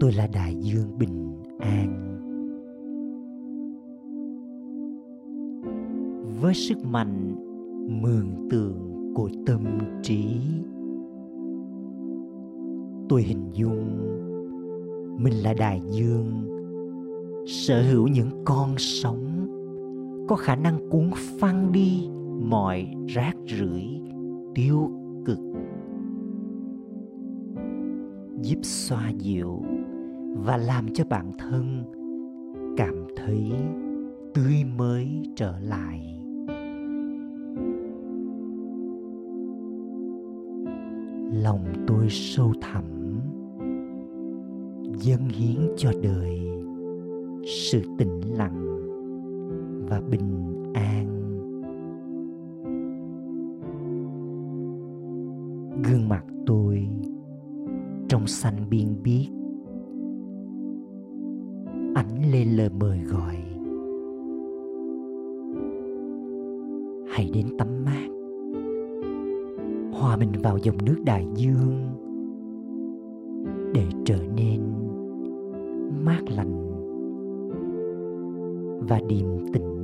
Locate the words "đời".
46.02-46.40